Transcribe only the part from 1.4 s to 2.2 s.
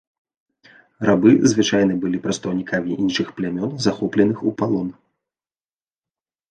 звычайна былі